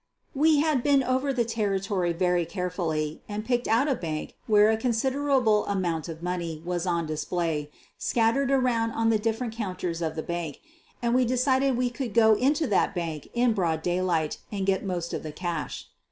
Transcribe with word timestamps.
We 0.33 0.61
had 0.61 0.81
been 0.81 1.03
over 1.03 1.31
the 1.31 1.45
territory 1.45 2.11
very 2.11 2.43
carefully 2.43 3.21
and 3.29 3.45
picked 3.45 3.67
out 3.67 3.87
a 3.87 3.93
bank 3.93 4.35
where 4.47 4.71
a 4.71 4.75
considerable 4.75 5.63
amount 5.67 6.09
of 6.09 6.23
money 6.23 6.59
was 6.65 6.87
on 6.87 7.05
display, 7.05 7.69
scattered 7.99 8.49
around 8.49 8.93
on 8.93 9.11
the 9.11 9.19
different 9.19 9.53
counters 9.53 10.01
of 10.01 10.15
the 10.15 10.23
bank, 10.23 10.57
and 11.03 11.13
we 11.13 11.23
decided 11.23 11.73
that 11.73 11.77
we 11.77 11.91
could 11.91 12.15
go 12.15 12.33
into 12.33 12.65
that 12.65 12.95
bank 12.95 13.27
in 13.35 13.53
broad 13.53 13.83
daylight 13.83 14.39
and 14.51 14.65
get 14.65 14.83
most 14.83 15.13
of 15.13 15.21
the 15.21 15.31
cash. 15.31 15.87